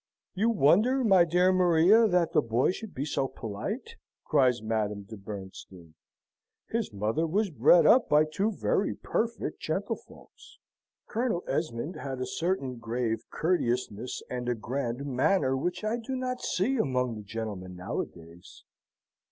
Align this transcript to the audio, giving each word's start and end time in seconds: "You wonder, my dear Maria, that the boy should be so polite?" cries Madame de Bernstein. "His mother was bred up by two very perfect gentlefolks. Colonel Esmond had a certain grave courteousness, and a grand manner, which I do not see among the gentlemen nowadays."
"You 0.33 0.49
wonder, 0.49 1.03
my 1.03 1.25
dear 1.25 1.51
Maria, 1.53 2.07
that 2.07 2.33
the 2.33 2.41
boy 2.41 2.71
should 2.71 2.91
be 2.95 3.05
so 3.05 3.27
polite?" 3.27 3.97
cries 4.25 4.59
Madame 4.59 5.03
de 5.03 5.15
Bernstein. 5.15 5.93
"His 6.71 6.91
mother 6.91 7.27
was 7.27 7.51
bred 7.51 7.85
up 7.85 8.09
by 8.09 8.25
two 8.25 8.51
very 8.51 8.95
perfect 8.95 9.61
gentlefolks. 9.61 10.57
Colonel 11.07 11.43
Esmond 11.47 11.97
had 11.97 12.19
a 12.19 12.25
certain 12.25 12.77
grave 12.77 13.21
courteousness, 13.29 14.23
and 14.27 14.49
a 14.49 14.55
grand 14.55 15.05
manner, 15.05 15.55
which 15.55 15.83
I 15.83 15.97
do 15.97 16.15
not 16.15 16.41
see 16.41 16.77
among 16.77 17.13
the 17.13 17.21
gentlemen 17.21 17.75
nowadays." 17.75 18.63